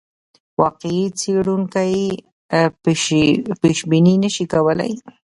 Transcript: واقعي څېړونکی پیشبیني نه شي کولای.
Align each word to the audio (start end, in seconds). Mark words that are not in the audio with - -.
واقعي 0.61 1.03
څېړونکی 1.19 1.95
پیشبیني 3.61 4.15
نه 4.23 4.29
شي 4.35 4.45
کولای. 4.53 4.93